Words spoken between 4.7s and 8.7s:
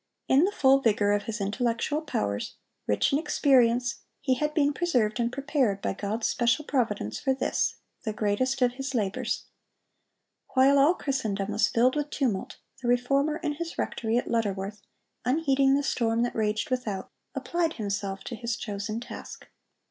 preserved and prepared by God's special providence for this, the greatest